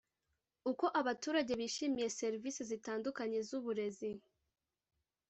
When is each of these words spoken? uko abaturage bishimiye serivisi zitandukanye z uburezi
uko 0.71 0.85
abaturage 0.99 1.51
bishimiye 1.59 2.07
serivisi 2.19 2.61
zitandukanye 2.71 3.39
z 3.47 3.49
uburezi 3.59 4.11